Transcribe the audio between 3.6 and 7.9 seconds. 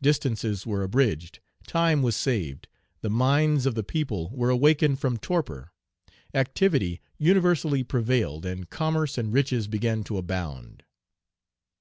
of the people were awakened from torpor; activity universally